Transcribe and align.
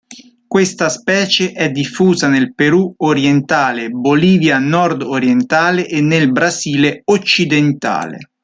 Questa 0.47 0.89
specie 0.89 1.51
è 1.51 1.69
diffusa 1.69 2.27
nel 2.27 2.55
Perù 2.55 2.91
orientale, 2.97 3.89
Bolivia 3.91 4.57
nord-orientale 4.57 5.87
e 5.87 6.01
nel 6.01 6.31
Brasile 6.31 7.03
occidentale. 7.05 8.31